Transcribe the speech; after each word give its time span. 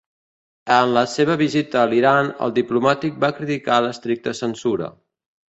En 0.75 0.93
la 0.95 1.03
seva 1.11 1.35
visita 1.41 1.79
a 1.81 1.83
l'Iran, 1.91 2.31
el 2.47 2.55
diplomàtic 2.57 3.21
va 3.27 3.31
criticar 3.41 3.79
l'estricta 3.87 4.35
censura. 4.43 4.91